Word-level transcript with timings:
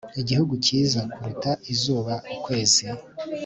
Igihugu 0.21 0.53
cyiza 0.65 1.01
kuruta 1.13 1.51
izuba 1.73 2.13
Ukwezi 2.33 2.85